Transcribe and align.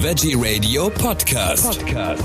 Veggie 0.00 0.36
Radio 0.36 0.90
Podcast. 0.90 1.84
Podcast. 1.84 2.24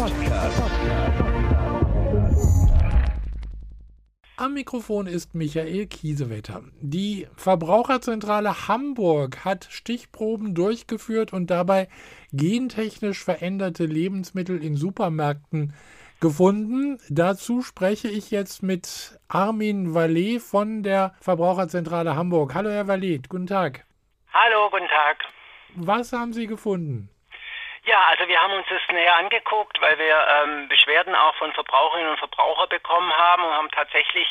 Am 4.38 4.54
Mikrofon 4.54 5.08
ist 5.08 5.34
Michael 5.34 5.88
Kiesewetter. 5.88 6.62
Die 6.82 7.28
Verbraucherzentrale 7.36 8.68
Hamburg 8.68 9.44
hat 9.44 9.66
Stichproben 9.72 10.54
durchgeführt 10.54 11.34
und 11.34 11.50
dabei 11.50 11.88
gentechnisch 12.32 13.24
veränderte 13.24 13.86
Lebensmittel 13.86 14.64
in 14.64 14.76
Supermärkten 14.76 15.74
gefunden. 16.20 17.00
Dazu 17.10 17.64
spreche 17.64 18.08
ich 18.08 18.30
jetzt 18.30 18.62
mit 18.62 19.20
Armin 19.30 19.96
Vallet 19.96 20.44
von 20.44 20.84
der 20.84 21.16
Verbraucherzentrale 21.22 22.16
Hamburg. 22.16 22.54
Hallo, 22.54 22.70
Herr 22.70 22.88
Vallet, 22.88 23.30
guten 23.30 23.48
Tag. 23.48 23.88
Hallo, 24.32 24.70
guten 24.70 24.88
Tag. 24.88 25.18
Was 25.76 26.14
haben 26.14 26.34
Sie 26.34 26.46
gefunden? 26.46 27.10
Ja, 27.86 28.00
also 28.12 28.28
wir 28.30 28.42
haben 28.42 28.54
uns 28.54 28.68
das 28.70 28.82
näher 28.90 29.18
angeguckt, 29.18 29.82
weil 29.82 29.98
wir 30.00 30.28
ähm, 30.28 30.70
Beschwerden 30.70 31.14
auch 31.16 31.36
von 31.36 31.52
Verbraucherinnen 31.52 32.12
und 32.12 32.18
Verbrauchern 32.18 32.70
bekommen 32.70 33.12
haben 33.12 33.44
und 33.44 33.54
haben 33.54 33.72
tatsächlich 33.72 34.28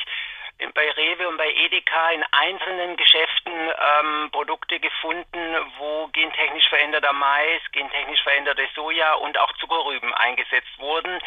bei 0.75 0.91
Rewe 0.93 1.29
und 1.29 1.37
bei 1.37 1.51
Edeka 1.51 2.11
in 2.11 2.25
einzelnen 2.33 2.97
Geschäften 2.97 3.53
ähm, 3.53 4.31
Produkte 4.31 4.81
gefunden, 4.81 5.57
wo 5.77 6.09
gentechnisch 6.09 6.69
veränderter 6.69 7.13
Mais, 7.13 7.61
gentechnisch 7.73 8.23
veränderte 8.23 8.67
Soja 8.75 9.15
und 9.15 9.37
auch 9.39 9.53
Zuckerrüben 9.59 10.15
eingesetzt 10.15 10.79
wurden. 10.79 11.19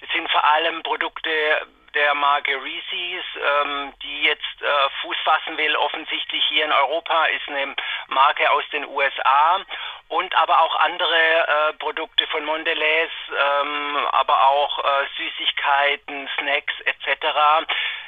Es 0.00 0.10
sind 0.12 0.30
vor 0.30 0.44
allem 0.44 0.82
Produkte 0.82 1.66
der 1.94 2.14
Marke 2.14 2.52
Reese's, 2.62 3.24
ähm, 3.36 3.94
die 4.02 4.24
jetzt 4.24 4.62
äh, 4.62 4.90
Fuß 5.00 5.16
fassen 5.24 5.56
will, 5.56 5.74
offensichtlich 5.76 6.44
hier 6.48 6.64
in 6.64 6.72
Europa, 6.72 7.26
ist 7.26 7.48
eine 7.48 7.74
Marke 8.08 8.50
aus 8.50 8.64
den 8.72 8.86
USA 8.86 9.64
und 10.08 10.34
aber 10.36 10.60
auch 10.62 10.76
andere 10.76 11.16
äh, 11.16 11.72
Produkte 11.74 12.26
von 12.28 12.44
Mondelez, 12.44 13.10
ähm, 13.30 13.96
aber 14.12 14.48
auch 14.48 14.78
äh, 14.78 15.06
Süßigkeiten, 15.16 16.28
Snacks 16.38 16.74
etc. 16.84 17.26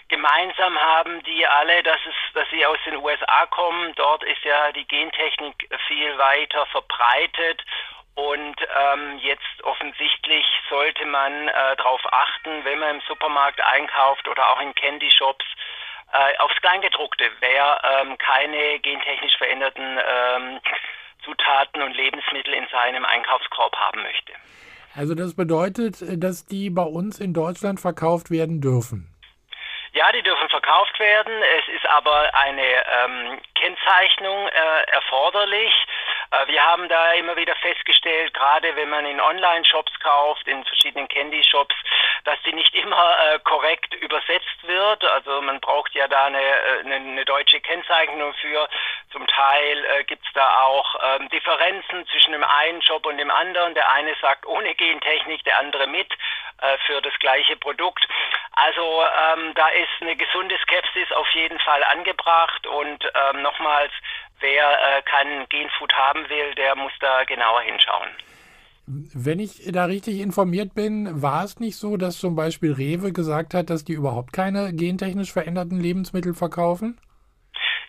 Gemeinsam 0.08 0.80
haben 0.80 1.22
die 1.24 1.46
alle, 1.46 1.82
dass, 1.82 2.00
es, 2.06 2.32
dass 2.34 2.48
sie 2.50 2.64
aus 2.64 2.78
den 2.84 2.96
USA 2.96 3.46
kommen. 3.46 3.92
Dort 3.96 4.22
ist 4.24 4.44
ja 4.44 4.70
die 4.72 4.86
Gentechnik 4.86 5.68
viel 5.88 6.16
weiter 6.18 6.66
verbreitet 6.66 7.64
und 8.16 8.56
ähm, 8.60 9.18
jetzt 9.18 9.62
offensichtlich 9.64 10.46
sollte 10.70 11.04
man 11.04 11.48
äh, 11.48 11.76
darauf 11.76 12.00
achten, 12.12 12.64
wenn 12.64 12.78
man 12.78 12.96
im 12.96 13.02
Supermarkt 13.02 13.60
einkauft 13.60 14.26
oder 14.26 14.48
auch 14.50 14.60
in 14.60 14.74
Candy 14.74 15.10
Shops, 15.10 15.44
äh, 16.12 16.38
aufs 16.38 16.56
Kleingedruckte, 16.62 17.30
wer 17.40 17.80
ähm, 17.84 18.16
keine 18.16 18.78
gentechnisch 18.78 19.36
veränderten 19.36 20.00
ähm, 20.08 20.60
Zutaten 21.26 21.82
und 21.82 21.94
Lebensmittel 21.94 22.54
in 22.54 22.66
seinem 22.70 23.04
Einkaufskorb 23.04 23.76
haben 23.76 24.02
möchte. 24.02 24.32
Also 24.94 25.14
das 25.14 25.36
bedeutet, 25.36 25.96
dass 26.22 26.46
die 26.46 26.70
bei 26.70 26.84
uns 26.84 27.20
in 27.20 27.34
Deutschland 27.34 27.80
verkauft 27.80 28.30
werden 28.30 28.62
dürfen. 28.62 29.12
Ja, 29.92 30.12
die 30.12 30.22
dürfen 30.22 30.48
verkauft 30.48 30.98
werden. 31.00 31.32
Es 31.58 31.74
ist 31.74 31.86
aber 31.88 32.30
eine 32.34 32.62
ähm, 32.62 33.40
Kennzeichnung 33.54 34.48
äh, 34.48 34.90
erforderlich. 34.92 35.72
Äh, 36.30 36.46
wir 36.48 36.62
haben 36.64 36.88
da 36.88 37.12
immer 37.12 37.36
wieder 37.36 37.54
festgestellt, 37.56 38.34
gerade 38.34 38.74
wenn 38.76 38.90
man 38.90 39.06
in 39.06 39.20
Online-Shops 39.20 39.92
kauft, 40.00 40.46
in 40.48 40.64
verschiedenen 40.64 41.08
Candy-Shops, 41.08 41.74
dass 42.24 42.40
die 42.44 42.52
nicht 42.52 42.74
immer 42.74 43.16
äh, 43.24 43.38
korrekt 43.40 43.94
übersetzt 43.94 44.66
wird. 44.66 45.04
Also 45.04 45.40
man 45.42 45.60
braucht 45.60 45.94
ja 45.94 46.08
da 46.08 46.24
eine, 46.24 46.42
äh, 46.42 46.80
eine, 46.80 46.94
eine 46.96 47.24
deutsche 47.24 47.60
Kennzeichnung 47.60 48.34
für. 48.34 48.68
Zum 49.12 49.26
Teil 49.28 49.84
äh, 49.84 50.04
gibt 50.04 50.26
es 50.26 50.32
da 50.34 50.62
auch 50.62 50.94
ähm, 51.02 51.28
Differenzen 51.30 52.06
zwischen 52.08 52.32
dem 52.32 52.44
einen 52.44 52.82
Shop 52.82 53.06
und 53.06 53.18
dem 53.18 53.30
anderen. 53.30 53.74
Der 53.74 53.90
eine 53.92 54.14
sagt 54.20 54.46
ohne 54.46 54.74
Gentechnik, 54.74 55.44
der 55.44 55.58
andere 55.58 55.86
mit 55.86 56.12
äh, 56.58 56.78
für 56.86 57.00
das 57.00 57.12
gleiche 57.18 57.56
Produkt. 57.56 58.06
Also 58.52 59.02
ähm, 59.34 59.52
da 59.54 59.68
ist 59.68 59.90
eine 60.00 60.16
gesunde 60.16 60.58
Skepsis 60.62 61.12
auf 61.12 61.28
jeden 61.30 61.58
Fall 61.60 61.84
angebracht 61.84 62.66
und 62.66 63.04
ähm, 63.04 63.42
nochmals, 63.42 63.92
wer 64.40 64.98
äh, 64.98 65.02
kein 65.02 65.48
Genfood 65.48 65.92
haben 65.92 66.28
will, 66.28 66.54
der 66.54 66.76
muss 66.76 66.92
da 67.00 67.24
genauer 67.24 67.60
hinschauen. 67.62 68.10
Wenn 68.88 69.40
ich 69.40 69.72
da 69.72 69.86
richtig 69.86 70.20
informiert 70.20 70.74
bin, 70.74 71.20
war 71.20 71.42
es 71.42 71.58
nicht 71.58 71.76
so, 71.76 71.96
dass 71.96 72.20
zum 72.20 72.36
Beispiel 72.36 72.72
Rewe 72.72 73.12
gesagt 73.12 73.52
hat, 73.52 73.68
dass 73.68 73.84
die 73.84 73.94
überhaupt 73.94 74.32
keine 74.32 74.72
gentechnisch 74.72 75.32
veränderten 75.32 75.80
Lebensmittel 75.80 76.34
verkaufen? 76.34 76.96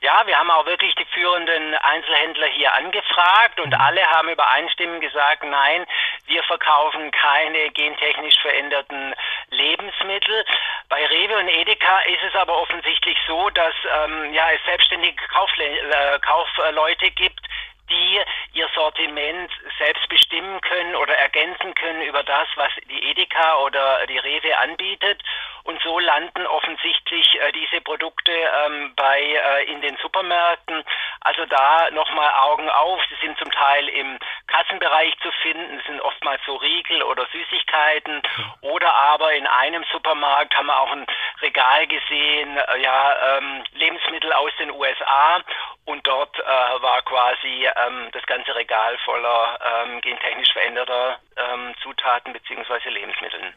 Ja, 0.01 0.23
wir 0.25 0.35
haben 0.37 0.49
auch 0.49 0.65
wirklich 0.65 0.95
die 0.95 1.06
führenden 1.17 1.73
Einzelhändler 1.75 2.47
hier 2.47 2.73
angefragt 2.75 3.59
und 3.59 3.73
mhm. 3.73 3.81
alle 3.81 4.05
haben 4.05 4.29
übereinstimmend 4.29 5.01
gesagt, 5.01 5.43
nein, 5.43 5.85
wir 6.27 6.43
verkaufen 6.43 7.09
keine 7.11 7.69
gentechnisch 7.71 8.39
veränderten 8.39 9.15
Lebensmittel. 9.49 10.45
Bei 10.89 11.03
Rewe 11.05 11.37
und 11.37 11.47
Edeka 11.47 11.99
ist 12.01 12.23
es 12.27 12.35
aber 12.35 12.61
offensichtlich 12.61 13.17
so, 13.25 13.49
dass 13.49 13.73
ähm, 14.03 14.31
ja, 14.33 14.45
es 14.53 14.63
selbstständige 14.65 15.27
Kaufle 15.27 15.65
äh, 15.65 16.19
Kaufleute 16.19 17.09
gibt, 17.11 17.41
die 17.89 18.19
ihr 18.53 18.67
Sortiment 18.75 19.51
selbst 19.77 20.07
bestimmen 20.09 20.59
können 20.61 20.95
oder 20.95 21.15
ergänzen 21.15 21.73
können 21.75 22.01
über 22.01 22.23
das, 22.23 22.47
was 22.55 22.71
die 22.89 23.09
Edeka 23.09 23.57
oder 23.63 24.05
die 24.07 24.17
Rewe 24.17 24.57
anbietet. 24.59 25.21
Und 25.63 25.81
so 25.81 25.99
landen 25.99 26.47
offensichtlich 26.47 27.27
äh, 27.41 27.51
diese 27.51 27.81
Produkte 27.81 28.31
ähm, 28.31 28.93
bei 28.95 29.19
äh, 29.21 29.65
in 29.65 29.81
den 29.81 29.97
Supermärkten. 29.97 30.83
Also 31.19 31.45
da 31.45 31.91
nochmal 31.91 32.31
Augen 32.39 32.69
auf. 32.69 33.01
Sie 33.09 33.25
sind 33.25 33.37
zum 33.37 33.51
Teil 33.51 33.89
im 33.89 34.17
Kassenbereich 34.47 35.13
zu 35.19 35.29
finden, 35.41 35.81
sind 35.85 35.99
oftmals 36.01 36.41
so 36.45 36.55
Riegel 36.55 37.03
oder 37.03 37.27
Süßigkeiten. 37.33 38.21
Oder 38.61 38.93
aber 38.93 39.33
in 39.33 39.45
einem 39.45 39.83
Supermarkt 39.91 40.55
haben 40.57 40.67
wir 40.67 40.79
auch 40.79 40.91
ein 40.91 41.05
Regal 41.41 41.85
gesehen, 41.87 42.57
äh, 42.57 42.81
ja, 42.81 43.37
ähm, 43.37 43.63
Lebensmittel 43.73 44.31
aus 44.31 44.51
den 44.59 44.71
USA. 44.71 45.41
Und 45.87 46.05
dort 46.05 46.37
äh, 46.37 46.43
war 46.81 47.01
quasi 47.03 47.65
ähm, 47.65 48.09
das 48.11 48.21
ganze 48.25 48.53
Regal 48.53 48.97
voller 49.05 49.57
ähm, 49.85 50.01
gentechnisch 50.01 50.51
veränderter 50.51 51.17
ähm, 51.37 51.73
Zutaten 51.81 52.33
bzw. 52.33 52.89
Lebensmitteln. 52.89 53.53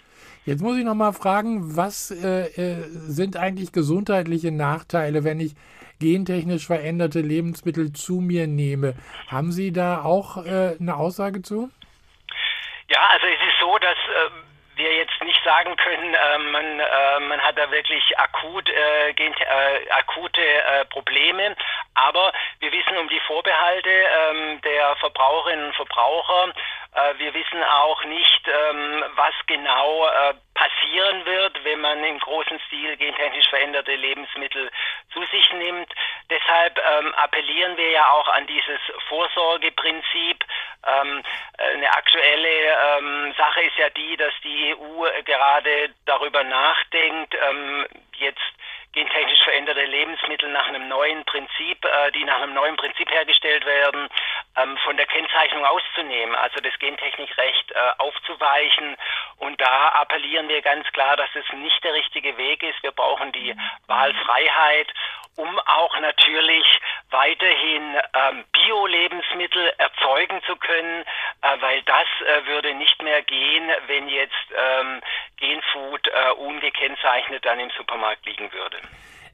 Jetzt 0.46 0.62
muss 0.62 0.78
ich 0.78 0.84
noch 0.84 0.94
mal 0.94 1.12
fragen, 1.12 1.76
was 1.76 2.12
äh, 2.12 2.46
äh, 2.54 2.84
sind 2.86 3.36
eigentlich 3.36 3.72
gesundheitliche 3.72 4.52
Nachteile, 4.52 5.24
wenn 5.24 5.40
ich 5.40 5.56
gentechnisch 5.98 6.68
veränderte 6.68 7.18
Lebensmittel 7.18 7.92
zu 7.92 8.20
mir 8.20 8.46
nehme? 8.46 8.94
Haben 9.28 9.50
Sie 9.50 9.72
da 9.72 10.02
auch 10.04 10.36
äh, 10.38 10.76
eine 10.78 10.94
Aussage 10.96 11.42
zu? 11.42 11.68
Ja, 12.88 13.00
also 13.10 13.26
es 13.26 13.40
ist 13.48 13.58
so, 13.58 13.76
dass 13.78 13.98
ähm, 14.06 14.44
wir 14.76 14.96
jetzt 14.96 15.22
nicht 15.22 15.40
sagen 15.44 15.76
können, 15.76 16.14
äh, 16.14 16.38
man, 16.38 16.80
äh, 16.80 17.20
man 17.28 17.40
hat 17.40 17.56
da 17.56 17.70
wirklich 17.70 18.02
akut, 18.18 18.68
äh, 18.68 19.10
äh 19.10 19.90
akute 19.90 20.40
äh, 20.40 20.84
Probleme, 20.86 21.54
aber 22.00 22.32
wir 22.60 22.72
wissen 22.72 22.96
um 22.98 23.08
die 23.08 23.20
Vorbehalte 23.20 23.90
ähm, 23.90 24.60
der 24.62 24.96
Verbraucherinnen 24.96 25.66
und 25.66 25.76
Verbraucher. 25.76 26.52
Äh, 26.94 27.18
wir 27.18 27.34
wissen 27.34 27.62
auch 27.62 28.04
nicht, 28.04 28.48
ähm, 28.48 29.04
was 29.14 29.34
genau 29.46 30.08
passieren 30.60 31.24
wird, 31.24 31.64
wenn 31.64 31.80
man 31.80 32.04
im 32.04 32.18
großen 32.18 32.60
Stil 32.66 32.96
gentechnisch 32.96 33.48
veränderte 33.48 33.94
Lebensmittel 33.94 34.70
zu 35.12 35.24
sich 35.32 35.52
nimmt. 35.54 35.90
Deshalb 36.28 36.78
ähm, 36.78 37.14
appellieren 37.14 37.76
wir 37.78 37.90
ja 37.90 38.10
auch 38.10 38.28
an 38.28 38.46
dieses 38.46 38.80
Vorsorgeprinzip. 39.08 40.44
Ähm, 40.86 41.22
eine 41.56 41.90
aktuelle 41.90 42.48
ähm, 42.48 43.34
Sache 43.38 43.62
ist 43.62 43.78
ja 43.78 43.88
die, 43.90 44.16
dass 44.16 44.34
die 44.44 44.74
EU 44.74 45.06
gerade 45.24 45.94
darüber 46.04 46.44
nachdenkt, 46.44 47.34
ähm, 47.34 47.86
jetzt 48.18 48.52
gentechnisch 48.92 49.42
veränderte 49.44 49.84
Lebensmittel 49.84 50.48
nach 50.50 50.66
einem 50.66 50.88
neuen 50.88 51.24
Prinzip, 51.24 51.84
äh, 51.84 52.10
die 52.12 52.24
nach 52.24 52.40
einem 52.40 52.54
neuen 52.54 52.76
Prinzip 52.76 53.10
hergestellt 53.10 53.64
werden, 53.64 54.08
ähm, 54.56 54.76
von 54.78 54.96
der 54.96 55.06
Kennzeichnung 55.06 55.64
auszunehmen, 55.64 56.34
also 56.34 56.60
das 56.60 56.76
Gentechnikrecht 56.78 57.72
äh, 57.72 57.74
aufzuweichen. 57.98 58.96
Und 59.36 59.60
da 59.60 59.88
appellieren 60.00 60.48
wir 60.48 60.60
ganz 60.62 60.86
klar, 60.92 61.16
dass 61.16 61.30
es 61.34 61.52
nicht 61.52 61.82
der 61.84 61.94
richtige 61.94 62.36
Weg 62.36 62.62
ist. 62.62 62.82
Wir 62.82 62.92
brauchen 62.92 63.32
die 63.32 63.54
Wahlfreiheit, 63.86 64.92
um 65.36 65.58
auch 65.60 65.96
natürlich 66.00 66.66
weiterhin 67.10 67.96
ähm, 68.14 68.44
Bio-Lebensmittel 68.52 69.72
erzeugen 69.78 70.42
zu 70.46 70.56
können, 70.56 71.04
weil 71.60 71.82
das 71.82 72.06
äh, 72.26 72.46
würde 72.46 72.74
nicht 72.74 73.02
mehr 73.02 73.22
gehen, 73.22 73.70
wenn 73.86 74.08
jetzt 74.08 74.34
ähm, 74.50 75.00
Genfood 75.36 76.06
äh, 76.08 76.32
ungekennzeichnet 76.32 77.44
dann 77.44 77.60
im 77.60 77.70
Supermarkt 77.76 78.24
liegen 78.26 78.52
würde. 78.52 78.78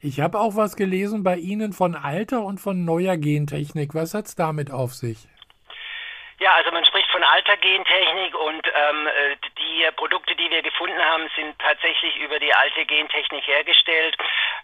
Ich 0.01 0.19
habe 0.19 0.39
auch 0.39 0.55
was 0.55 0.75
gelesen 0.75 1.23
bei 1.23 1.37
Ihnen 1.37 1.73
von 1.73 1.95
alter 1.95 2.43
und 2.43 2.59
von 2.59 2.85
neuer 2.85 3.17
Gentechnik. 3.17 3.95
Was 3.95 4.13
hat 4.13 4.25
es 4.25 4.35
damit 4.35 4.71
auf 4.71 4.93
sich? 4.93 5.27
Ja, 6.39 6.53
also 6.53 6.69
man 6.69 6.85
spricht 6.85 7.09
von 7.09 7.23
alter 7.23 7.57
Gentechnik 7.57 8.35
und 8.37 8.61
ähm, 8.67 9.07
äh, 9.07 9.35
die 9.57 9.89
Produkte, 9.95 10.35
die 10.35 10.51
wir 10.51 10.61
gefunden 10.61 10.99
haben, 10.99 11.27
sind 11.35 11.57
tatsächlich 11.57 12.15
über 12.17 12.37
die 12.37 12.53
alte 12.53 12.85
Gentechnik 12.85 13.47
hergestellt. 13.47 14.15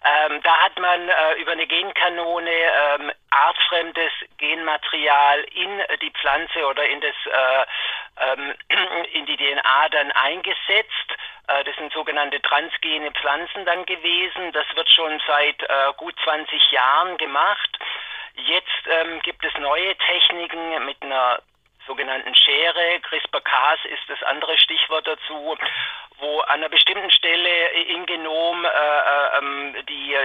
Ähm, 0.06 0.42
da 0.44 0.58
hat 0.58 0.78
man 0.80 1.08
äh, 1.08 1.34
über 1.40 1.54
eine 1.54 1.66
Genkanone 1.66 2.52
ähm, 2.52 3.12
artfremdes 3.30 4.12
Genmaterial 4.38 5.40
in 5.54 5.82
die 6.02 6.12
Pflanze 6.12 6.66
oder 6.68 6.86
in 6.86 7.00
das 7.00 7.16
äh, 7.26 7.66
ähm, 8.20 8.54
in 9.14 9.26
die 9.26 9.38
DNA 9.38 9.90
dann 9.90 10.12
eingesetzt. 10.12 11.18
Äh, 11.48 11.64
das 11.64 11.76
sind 11.78 11.94
sogenannte 11.94 12.42
transgene 12.42 13.12
Pflanzen 13.12 13.66
dann 13.66 13.86
gewesen. 13.86 14.52
Das 14.52 14.66
wird 14.76 14.90
schon 14.90 15.22
seit 15.26 15.62
äh, 15.64 15.94
gut 15.98 16.16
20 16.24 16.72
Jahren 16.72 17.18
gemacht. 17.18 17.80
Jetzt 18.36 18.88
ähm, 18.90 19.22
gibt 19.22 19.46
es 19.46 19.54
neue 19.60 19.96
Techniken 19.96 20.86
mit 20.86 21.02
einer 21.02 21.40
sogenannten 21.86 22.34
Schere. 22.36 23.00
CRISPR-Cas 23.02 23.80
ist 23.86 24.04
das 24.08 24.22
andere 24.24 24.58
Stichwort 24.58 25.06
dazu, 25.08 25.58
wo 26.20 26.40
an 26.42 26.60
einer 26.60 26.70
bestimmten 26.70 27.12
Stelle 27.12 27.68
im 27.90 28.06
Genom 28.06 28.66
äh, 28.66 28.68
äh, 28.68 29.23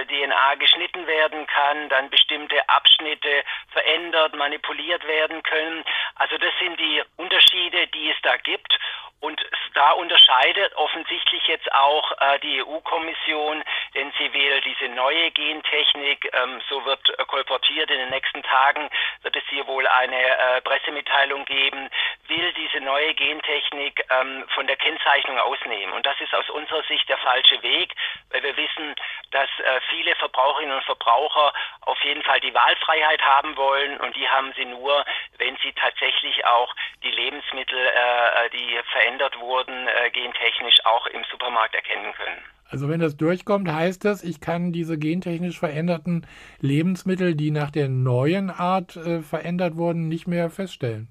DNA 0.09 0.55
geschnitten 0.55 1.07
werden 1.07 1.47
kann, 1.47 1.89
dann 1.89 2.09
bestimmte 2.09 2.67
Abschnitte 2.67 3.43
verändert, 3.71 4.35
manipuliert 4.35 5.07
werden 5.07 5.41
können. 5.43 5.85
Also 6.15 6.37
das 6.37 6.51
sind 6.59 6.79
die 6.79 7.01
Unterschiede, 7.17 7.87
die 7.87 8.09
es 8.09 8.17
da 8.23 8.35
gibt. 8.37 8.77
Und 9.21 9.41
da 9.73 9.91
unterscheidet 9.91 10.73
offensichtlich 10.77 11.45
jetzt 11.47 11.69
auch 11.73 12.11
äh, 12.21 12.39
die 12.39 12.63
EU-Kommission, 12.63 13.63
denn 13.93 14.13
sie 14.17 14.31
will 14.33 14.61
diese 14.61 14.87
neue 14.93 15.31
Gentechnik, 15.31 16.31
ähm, 16.33 16.61
so 16.69 16.85
wird 16.85 17.01
äh, 17.09 17.25
kolportiert, 17.25 17.91
in 17.91 17.99
den 17.99 18.09
nächsten 18.09 18.43
Tagen 18.43 18.89
wird 19.23 19.35
es 19.35 19.43
hier 19.49 19.67
wohl 19.67 19.85
eine 19.87 20.15
äh, 20.15 20.61
Pressemitteilung 20.61 21.43
geben, 21.43 21.89
will 22.29 22.53
diese 22.53 22.83
neue 22.83 23.13
Gentechnik 23.15 24.05
ähm, 24.09 24.45
von 24.53 24.67
der 24.67 24.77
Kennzeichnung 24.77 25.37
ausnehmen. 25.39 25.93
Und 25.93 26.05
das 26.05 26.19
ist 26.21 26.33
aus 26.33 26.49
unserer 26.49 26.83
Sicht 26.83 27.09
der 27.09 27.17
falsche 27.17 27.61
Weg, 27.63 27.93
weil 28.29 28.43
wir 28.43 28.55
wissen, 28.55 28.95
dass 29.31 29.49
äh, 29.59 29.79
viele 29.89 30.15
Verbraucherinnen 30.15 30.75
und 30.75 30.83
Verbraucher 30.85 31.53
auf 31.81 31.99
jeden 32.03 32.23
Fall 32.23 32.39
die 32.39 32.53
Wahlfreiheit 32.53 33.21
haben 33.21 33.57
wollen 33.57 33.99
und 33.99 34.15
die 34.15 34.27
haben 34.27 34.53
sie 34.55 34.65
nur, 34.65 35.03
wenn 35.37 35.57
sie 35.63 35.73
tatsächlich 35.73 36.45
auch 36.45 36.73
die 37.03 37.11
Lebensmittel, 37.11 37.77
äh, 37.77 38.45
äh 38.45 38.49
die 38.51 38.79
verändert 38.91 39.39
wurden, 39.39 39.87
äh, 39.87 40.09
gentechnisch 40.11 40.85
auch 40.85 41.07
im 41.07 41.23
Supermarkt 41.31 41.75
erkennen 41.75 42.13
können. 42.13 42.43
Also 42.69 42.87
wenn 42.87 42.99
das 42.99 43.17
durchkommt, 43.17 43.67
heißt 43.71 44.05
das, 44.05 44.23
ich 44.23 44.41
kann 44.41 44.71
diese 44.71 44.99
gentechnisch 44.99 45.57
veränderten 45.57 46.27
Lebensmittel, 46.59 47.35
die 47.35 47.49
nach 47.49 47.71
der 47.71 47.89
neuen 47.89 48.51
Art 48.51 48.95
äh, 48.95 49.21
verändert 49.21 49.75
wurden, 49.75 50.07
nicht 50.07 50.27
mehr 50.27 50.51
feststellen. 50.51 51.07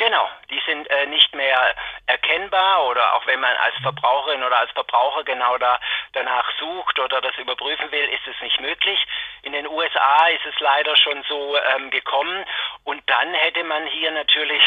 Genau, 0.00 0.30
die 0.48 0.62
sind 0.64 0.88
äh, 0.88 1.04
nicht 1.04 1.34
mehr 1.34 1.74
erkennbar 2.06 2.86
oder 2.86 3.16
auch 3.16 3.26
wenn 3.26 3.38
man 3.38 3.54
als 3.58 3.76
Verbraucherin 3.82 4.42
oder 4.42 4.58
als 4.58 4.70
Verbraucher 4.70 5.24
genau 5.24 5.58
da 5.58 5.78
danach 6.14 6.50
sucht 6.58 6.98
oder 6.98 7.20
das 7.20 7.36
überprüfen 7.36 7.92
will, 7.92 8.08
ist 8.08 8.26
es 8.26 8.40
nicht 8.40 8.58
möglich. 8.62 8.98
In 9.42 9.52
den 9.52 9.66
USA 9.68 10.28
ist 10.28 10.46
es 10.46 10.58
leider 10.58 10.96
schon 10.96 11.22
so 11.28 11.54
ähm, 11.76 11.90
gekommen 11.90 12.46
und 12.84 13.02
dann 13.10 13.34
hätte 13.34 13.62
man 13.62 13.86
hier 13.88 14.10
natürlich 14.12 14.62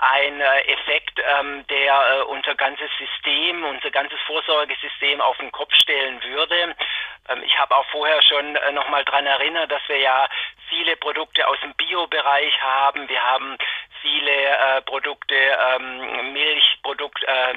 einen 0.00 0.42
äh, 0.42 0.60
Effekt, 0.66 1.18
ähm, 1.18 1.66
der 1.68 2.18
äh, 2.18 2.22
unser 2.24 2.54
ganzes 2.54 2.90
System, 2.98 3.64
unser 3.64 3.90
ganzes 3.90 4.20
Vorsorgesystem 4.26 5.18
auf 5.22 5.38
den 5.38 5.50
Kopf 5.50 5.74
stellen 5.76 6.22
würde. 6.22 6.76
Ähm, 7.30 7.42
ich 7.42 7.58
habe 7.58 7.74
auch 7.74 7.86
vorher 7.86 8.20
schon 8.22 8.54
äh, 8.56 8.72
noch 8.72 8.88
mal 8.90 9.04
dran 9.04 9.24
erinnert, 9.24 9.72
dass 9.72 9.82
wir 9.88 9.98
ja 9.98 10.28
viele 10.68 10.96
Produkte 10.96 11.46
aus 11.46 11.58
dem 11.60 11.74
Bio-Bereich 11.74 12.60
haben. 12.60 13.08
Wir 13.08 13.22
haben 13.22 13.56
viele 14.04 14.30
äh, 14.30 14.82
Produkte, 14.82 15.34
ähm, 15.34 16.32
Milchprodukt, 16.32 17.24
äh, 17.24 17.54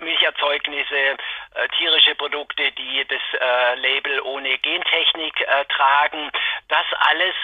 Milcherzeugnisse, 0.00 0.94
äh, 0.94 1.68
tierische 1.76 2.14
Produkte, 2.14 2.70
die 2.72 3.04
das 3.06 3.20
äh, 3.40 3.74
Label 3.80 4.20
ohne 4.20 4.56
Gentechnik 4.58 5.40
äh, 5.40 5.64
tragen. 5.66 6.30
Das 6.68 6.86
alles 7.10 7.34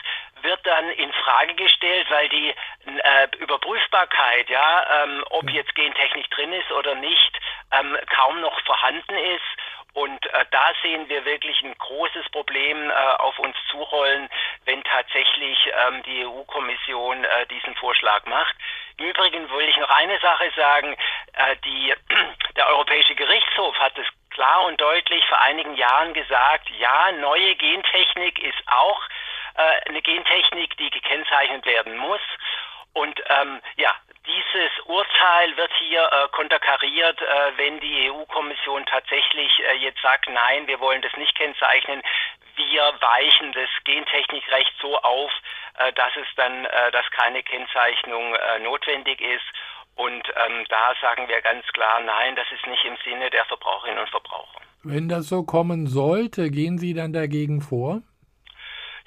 wird 0.43 0.61
dann 0.65 0.91
in 0.91 1.13
Frage 1.13 1.55
gestellt, 1.55 2.07
weil 2.11 2.29
die 2.29 2.51
äh, 2.51 3.29
Überprüfbarkeit, 3.39 4.49
ja, 4.49 5.03
ähm, 5.03 5.25
ob 5.31 5.51
jetzt 5.51 5.75
Gentechnik 5.75 6.31
drin 6.31 6.53
ist 6.53 6.71
oder 6.71 6.95
nicht, 6.95 7.41
ähm, 7.73 7.97
kaum 8.15 8.41
noch 8.41 8.61
vorhanden 8.61 9.17
ist. 9.17 9.43
Und 9.95 10.27
äh, 10.27 10.45
da 10.51 10.73
sehen 10.83 11.09
wir 11.09 11.25
wirklich 11.25 11.63
ein 11.63 11.75
großes 11.79 12.29
Problem 12.31 12.91
äh, 12.91 12.95
auf 13.19 13.39
uns 13.39 13.57
zurollen, 13.71 14.29
wenn 14.65 14.83
tatsächlich 14.83 15.57
ähm, 15.87 16.03
die 16.03 16.27
EU-Kommission 16.27 17.25
äh, 17.25 17.47
diesen 17.47 17.77
Vorschlag 17.77 18.27
macht. 18.27 18.57
Im 18.97 19.07
Übrigen 19.07 19.49
will 19.51 19.69
ich 19.69 19.77
noch 19.77 19.91
eine 19.91 20.19
Sache 20.19 20.51
sagen. 20.57 20.97
Äh, 21.35 21.57
die, 21.65 21.95
der 22.57 22.67
Europäische 22.69 23.15
Gerichtshof 23.15 23.79
hat 23.79 23.97
es 23.97 24.07
klar 24.31 24.65
und 24.65 24.81
deutlich 24.81 25.25
vor 25.27 25.41
einigen 25.41 25.77
Jahren 25.77 26.13
gesagt, 26.13 26.69
ja, 26.71 27.13
neue 27.13 27.55
Gentechnik 27.55 28.43
ist 28.43 28.63
auch 28.67 29.01
äh, 29.55 29.89
eine 29.89 30.03
Gentechnik, 30.03 30.77
die 30.77 30.91
gekennzeichnet 30.91 31.65
werden 31.67 31.97
muss. 31.97 32.21
Und 32.95 33.21
ähm, 33.29 33.61
ja, 33.77 33.93
dieses 34.27 34.73
Urteil 34.87 35.57
wird 35.57 35.71
hier 35.79 36.01
äh, 36.01 36.29
konterkariert, 36.33 37.21
äh, 37.21 37.59
wenn 37.59 37.79
die 37.81 38.11
EU-Kommission 38.11 38.87
tatsächlich 38.87 39.51
äh, 39.69 39.77
jetzt 39.77 40.01
sagt, 40.01 40.29
nein, 40.31 40.67
wir 40.67 40.81
wollen 40.81 41.03
das 41.03 41.15
nicht 41.17 41.37
kennzeichnen. 41.37 42.03
Wir 42.57 42.83
weichen 43.01 43.53
das 43.53 43.69
Gentechnikrecht 43.85 44.73
so 44.81 44.97
auf, 44.99 45.31
äh, 45.79 45.93
dass 45.93 46.13
es 46.17 46.27
dann, 46.37 46.65
äh, 46.65 46.91
dass 46.93 47.05
keine 47.11 47.43
Kennzeichnung 47.43 48.35
äh, 48.35 48.61
notwendig 48.61 49.21
ist. 49.21 49.45
Und 49.97 50.23
ähm, 50.29 50.65
da 50.69 50.95
sagen 51.01 51.29
wir 51.29 51.41
ganz 51.43 51.67
klar, 51.73 52.01
nein, 52.01 52.35
das 52.37 52.47
ist 52.53 52.67
nicht 52.67 52.85
im 52.85 52.97
Sinne 53.05 53.31
der 53.31 53.45
Verbraucherinnen 53.45 53.99
und 53.99 54.09
Verbraucher. 54.09 54.61
Wenn 54.83 55.09
das 55.09 55.29
so 55.29 55.45
kommen 55.45 55.87
sollte, 55.87 56.51
gehen 56.51 56.79
Sie 56.79 56.95
dann 56.95 57.13
dagegen 57.13 57.61
vor? 57.61 58.03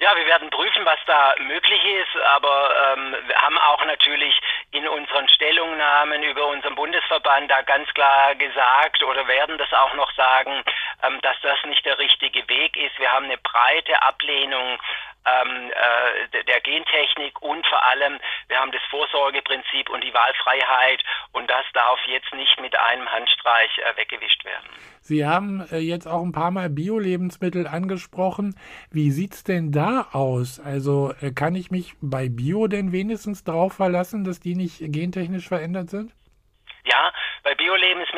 Ja, 0.00 0.14
wir 0.14 0.26
werden 0.26 0.48
prüfen, 0.50 0.84
was 0.84 1.00
da 1.06 1.34
möglich 1.40 1.84
ist, 1.84 2.22
aber 2.22 2.70
ähm, 2.92 3.16
wir 3.26 3.36
haben 3.36 3.58
auch 3.58 3.84
natürlich 3.84 4.32
in 4.70 4.86
unseren 4.86 5.28
Stellungnahmen 5.28 6.22
über 6.22 6.46
unseren 6.46 6.76
Bundesverband 6.76 7.50
da 7.50 7.62
ganz 7.62 7.92
klar 7.94 8.36
gesagt 8.36 9.02
oder 9.02 9.26
werden 9.26 9.58
das 9.58 9.72
auch 9.72 9.92
noch 9.94 10.12
sagen, 10.12 10.62
ähm, 11.02 11.20
dass 11.22 11.34
das 11.42 11.58
nicht 11.64 11.84
der 11.84 11.98
richtige 11.98 12.48
Weg 12.48 12.76
ist. 12.76 12.96
Wir 13.00 13.10
haben 13.10 13.24
eine 13.24 13.38
breite 13.38 14.00
Ablehnung 14.00 14.78
ähm, 15.28 15.70
äh, 15.70 16.44
der 16.44 16.60
Gentechnik 16.60 17.40
und 17.42 17.66
vor 17.66 17.84
allem, 17.86 18.18
wir 18.48 18.58
haben 18.58 18.72
das 18.72 18.82
Vorsorgeprinzip 18.90 19.90
und 19.90 20.02
die 20.04 20.12
Wahlfreiheit 20.14 21.02
und 21.32 21.50
das 21.50 21.64
darf 21.74 21.98
jetzt 22.06 22.32
nicht 22.34 22.60
mit 22.60 22.78
einem 22.78 23.10
Handstreich 23.10 23.70
äh, 23.78 23.96
weggewischt 23.96 24.44
werden. 24.44 24.68
Sie 25.00 25.26
haben 25.26 25.66
äh, 25.70 25.78
jetzt 25.78 26.06
auch 26.06 26.22
ein 26.22 26.32
paar 26.32 26.50
Mal 26.50 26.68
Bio-Lebensmittel 26.68 27.66
angesprochen. 27.66 28.54
Wie 28.90 29.10
sieht 29.10 29.34
es 29.34 29.44
denn 29.44 29.72
da 29.72 30.08
aus? 30.12 30.60
Also 30.60 31.12
äh, 31.20 31.32
kann 31.32 31.54
ich 31.54 31.70
mich 31.70 31.94
bei 32.00 32.28
Bio 32.28 32.66
denn 32.66 32.92
wenigstens 32.92 33.44
darauf 33.44 33.74
verlassen, 33.74 34.24
dass 34.24 34.40
die 34.40 34.54
nicht 34.54 34.78
gentechnisch 34.80 35.48
verändert 35.48 35.90
sind? 35.90 36.12
Ja, 36.84 37.12
bei 37.42 37.54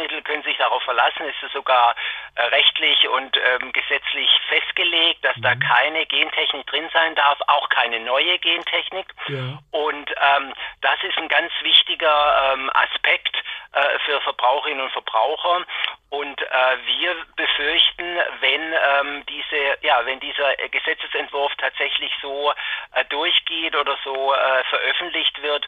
Bio-Lebensmitteln 0.01 0.25
können 0.25 0.43
sich 0.43 0.57
darauf 0.57 0.83
verlassen, 0.83 1.29
ist 1.29 1.43
es 1.43 1.53
sogar 1.53 1.95
äh, 2.35 2.43
rechtlich 2.43 3.09
und 3.09 3.37
ähm, 3.37 3.73
gesetzlich 3.73 4.31
festgelegt, 4.49 5.25
dass 5.25 5.37
mhm. 5.37 5.43
da 5.43 5.55
keine 5.57 6.07
Gentechnik 6.07 6.67
drin 6.67 6.89
sein 6.93 7.15
darf, 7.15 7.39
auch 7.47 7.69
keine 7.69 8.01
neue 8.01 8.39
Gentechnik. 8.39 9.07
Ja. 9.29 9.59
Und 9.71 10.11
ähm, 10.11 10.53
das 10.81 11.03
ist 11.03 11.17
ein 11.19 11.29
ganz 11.29 11.53
wichtiger 11.63 12.53
ähm, 12.53 12.71
Aspekt 12.75 13.37
äh, 13.73 13.99
für 14.05 14.21
Verbraucherinnen 14.23 14.85
und 14.85 14.93
Verbraucher. 14.93 15.65
Und 16.11 16.43
äh, 16.43 16.47
wir 16.87 17.15
befürchten, 17.37 18.19
wenn 18.41 18.73
ähm, 18.73 19.25
diese, 19.27 19.79
ja, 19.83 20.05
wenn 20.05 20.19
dieser 20.19 20.57
Gesetzesentwurf 20.57 21.53
tatsächlich 21.57 22.13
so 22.21 22.53
äh, 22.95 23.05
durchgeht 23.05 23.77
oder 23.77 23.97
so 24.03 24.35
äh, 24.35 24.65
veröffentlicht 24.65 25.41
wird, 25.43 25.65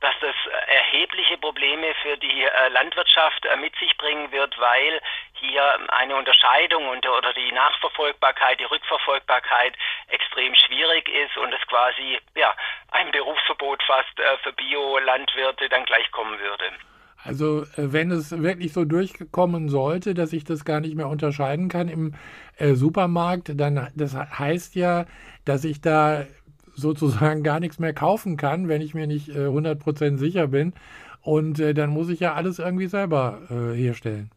dass 0.00 0.14
das 0.20 0.34
erhebliche 0.66 1.38
Probleme 1.38 1.94
für 2.02 2.18
die 2.18 2.42
äh, 2.42 2.68
Landwirtschaft 2.68 3.46
äh, 3.46 3.56
mit 3.56 3.74
sich 3.78 3.96
bringen 3.98 4.30
wird, 4.32 4.58
weil 4.58 5.00
hier 5.34 5.62
eine 5.88 6.16
Unterscheidung 6.16 6.88
und, 6.88 7.06
oder 7.06 7.32
die 7.32 7.52
Nachverfolgbarkeit, 7.52 8.60
die 8.60 8.64
Rückverfolgbarkeit 8.64 9.74
extrem 10.08 10.54
schwierig 10.54 11.08
ist 11.08 11.36
und 11.36 11.52
es 11.52 11.66
quasi 11.68 12.18
ja 12.34 12.54
ein 12.90 13.10
Berufsverbot 13.10 13.82
fast 13.82 14.18
äh, 14.18 14.36
für 14.42 14.52
Biolandwirte 14.52 15.68
dann 15.68 15.84
gleich 15.84 16.10
kommen 16.10 16.38
würde. 16.38 16.64
Also 17.24 17.62
äh, 17.62 17.92
wenn 17.92 18.10
es 18.10 18.30
wirklich 18.42 18.72
so 18.72 18.84
durchkommen 18.84 19.68
sollte, 19.68 20.14
dass 20.14 20.32
ich 20.32 20.44
das 20.44 20.64
gar 20.64 20.80
nicht 20.80 20.94
mehr 20.94 21.08
unterscheiden 21.08 21.68
kann 21.68 21.88
im 21.88 22.14
äh, 22.56 22.74
Supermarkt, 22.74 23.52
dann 23.58 23.90
das 23.94 24.14
heißt 24.14 24.76
ja, 24.76 25.06
dass 25.44 25.64
ich 25.64 25.80
da 25.80 26.24
sozusagen 26.74 27.42
gar 27.42 27.58
nichts 27.58 27.78
mehr 27.78 27.94
kaufen 27.94 28.36
kann, 28.36 28.68
wenn 28.68 28.82
ich 28.82 28.94
mir 28.94 29.06
nicht 29.06 29.28
äh, 29.30 29.46
100% 29.46 30.18
sicher 30.18 30.48
bin. 30.48 30.74
Und 31.26 31.58
äh, 31.58 31.74
dann 31.74 31.90
muss 31.90 32.08
ich 32.08 32.20
ja 32.20 32.34
alles 32.34 32.60
irgendwie 32.60 32.86
selber 32.86 33.40
äh, 33.50 33.74
herstellen. 33.74 34.30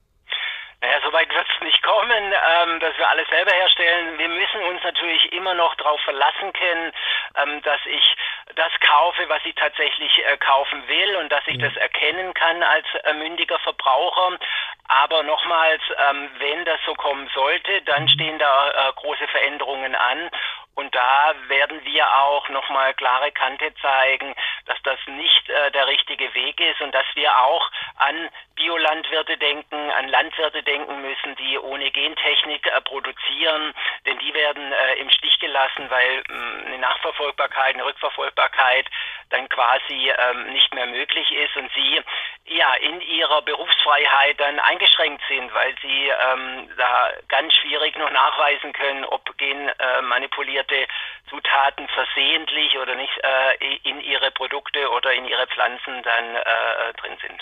Naja, 0.82 0.98
soweit 1.06 1.30
wird 1.30 1.46
es 1.54 1.64
nicht 1.64 1.84
kommen, 1.84 2.24
ähm, 2.34 2.80
dass 2.80 2.98
wir 2.98 3.08
alles 3.10 3.28
selber 3.30 3.52
herstellen. 3.52 4.18
Wir 4.18 4.30
müssen 4.30 4.62
uns 4.70 4.82
natürlich 4.84 5.32
immer 5.34 5.54
noch 5.54 5.76
darauf 5.76 6.02
verlassen 6.02 6.52
können, 6.54 6.92
ähm, 7.36 7.62
dass 7.62 7.80
ich 7.86 8.16
das 8.56 8.72
kaufe, 8.80 9.28
was 9.28 9.44
ich 9.46 9.54
tatsächlich 9.56 10.12
äh, 10.26 10.38
kaufen 10.38 10.82
will 10.88 11.18
und 11.18 11.32
dass 11.32 11.46
ich 11.46 11.58
ja. 11.58 11.68
das 11.68 11.78
erkennen 11.78 12.34
kann 12.34 12.64
als 12.64 12.86
äh, 13.04 13.14
mündiger 13.14 13.60
Verbraucher. 13.60 14.40
Aber 14.88 15.22
nochmals, 15.22 15.82
ähm, 16.10 16.30
wenn 16.40 16.66
das 16.66 16.80
so 16.86 16.96
kommen 16.96 17.30
sollte, 17.36 17.82
dann 17.84 18.10
stehen 18.10 18.40
da 18.40 18.70
äh, 18.72 18.94
große 18.96 19.28
Veränderungen 19.28 19.94
an. 19.94 20.32
Und 20.80 20.96
da 20.96 21.36
werden 21.50 21.84
wir 21.84 22.08
auch 22.08 22.48
nochmal 22.48 22.94
klare 22.94 23.34
Kante 23.34 23.74
zeigen, 23.82 24.34
dass 24.66 24.78
das 24.84 24.98
nicht 25.08 25.50
äh, 25.50 25.72
der 25.72 25.88
richtige 25.88 26.34
Weg 26.34 26.58
ist 26.62 26.80
und 26.80 26.96
dass 26.96 27.06
wir 27.16 27.38
auch 27.38 27.70
an 27.98 28.30
Biolandwirte 28.56 29.38
denken, 29.38 29.92
an 29.92 30.08
Landwirte 30.08 30.64
denken 30.64 31.02
müssen, 31.02 31.36
die 31.36 31.60
ohne 31.60 31.92
Gentechnik 31.92 32.66
äh, 32.66 32.80
produzieren, 32.80 33.74
denn 34.06 34.20
die 34.20 34.34
werden 34.34 34.72
äh, 34.72 34.94
im 34.96 35.10
Stich 35.10 35.38
gelassen, 35.40 35.90
weil 35.90 36.24
mh, 36.30 36.36
mm, 36.38 36.66
eine 36.68 36.78
Nachverfolgbarkeit, 36.78 37.74
eine 37.74 37.84
Rückverfolgbarkeit 37.84 38.86
dann 39.32 39.50
quasi 39.50 40.14
ähm, 40.18 40.54
nicht 40.54 40.74
mehr 40.74 40.88
möglich 40.88 41.30
ist 41.32 41.58
und 41.58 41.70
sie 41.74 42.02
ja 42.46 42.74
in 42.76 43.02
ihrer 43.02 43.42
Berufsfreiheit 43.42 44.40
dann 44.40 44.60
eingeschränkt 44.60 45.24
sind, 45.28 45.54
weil 45.54 45.76
sie 45.82 46.08
ähm, 46.08 46.70
da 46.78 47.12
ganz 47.40 47.54
schwierig 47.54 47.98
noch 47.98 48.12
nachweisen 48.12 48.74
können, 48.74 49.06
ob 49.06 49.22
genmanipulierte 49.38 50.88
Zutaten 51.30 51.88
versehentlich 51.88 52.78
oder 52.82 52.96
nicht 52.96 53.14
äh, 53.24 53.90
in 53.90 54.02
ihre 54.02 54.32
Produkte 54.32 54.90
oder 54.90 55.14
in 55.14 55.26
ihre 55.26 55.48
Pflanzen 55.48 56.04
dann 56.04 56.36
äh, 56.36 56.94
drin 57.00 57.18
sind. 57.26 57.42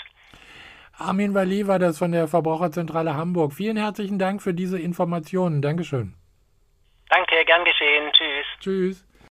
Armin 0.98 1.34
Walli 1.34 1.66
war 1.66 1.78
das 1.78 1.98
von 1.98 2.12
der 2.12 2.28
Verbraucherzentrale 2.28 3.14
Hamburg. 3.14 3.52
Vielen 3.52 3.76
herzlichen 3.76 4.18
Dank 4.18 4.42
für 4.42 4.54
diese 4.54 4.78
Informationen. 4.78 5.62
Dankeschön. 5.62 6.14
Danke, 7.08 7.44
gern 7.44 7.64
geschehen. 7.64 8.12
Tschüss. 8.12 8.46
Tschüss. 8.60 9.07